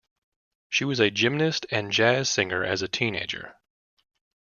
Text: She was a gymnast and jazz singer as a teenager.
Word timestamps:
She 0.67 0.83
was 0.83 0.99
a 0.99 1.11
gymnast 1.11 1.67
and 1.69 1.91
jazz 1.91 2.27
singer 2.27 2.63
as 2.63 2.81
a 2.81 2.87
teenager. 2.87 3.59